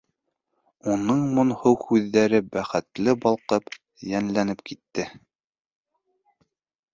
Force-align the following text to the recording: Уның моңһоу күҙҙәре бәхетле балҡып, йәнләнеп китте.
Уның 0.93 1.19
моңһоу 1.39 1.77
күҙҙәре 1.83 2.39
бәхетле 2.55 3.15
балҡып, 3.27 3.69
йәнләнеп 4.13 4.65
китте. 4.71 5.07